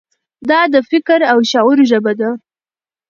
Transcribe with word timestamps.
دا 0.49 0.61
د 0.73 0.75
فکر 0.91 1.19
او 1.31 1.37
شعور 1.51 1.77
ژبه 1.89 2.13
ده. 2.19 2.29